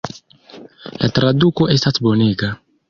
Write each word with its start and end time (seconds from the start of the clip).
La 1.03 1.11
traduko 1.19 1.71
estas 1.77 2.05
bonega. 2.09 2.55